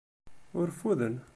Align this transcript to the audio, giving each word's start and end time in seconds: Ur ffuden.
Ur 0.59 0.67
ffuden. 0.79 1.15